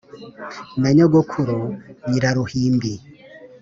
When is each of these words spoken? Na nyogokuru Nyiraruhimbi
Na 0.81 0.89
nyogokuru 0.95 1.59
Nyiraruhimbi 2.09 2.91